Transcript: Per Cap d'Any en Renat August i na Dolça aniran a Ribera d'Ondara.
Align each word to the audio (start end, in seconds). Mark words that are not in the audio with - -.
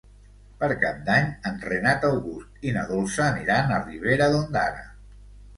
Per 0.61 0.69
Cap 0.83 1.03
d'Any 1.09 1.27
en 1.49 1.59
Renat 1.67 2.07
August 2.09 2.65
i 2.71 2.73
na 2.79 2.87
Dolça 2.93 3.23
aniran 3.29 3.75
a 3.77 3.81
Ribera 3.87 4.31
d'Ondara. 4.37 4.87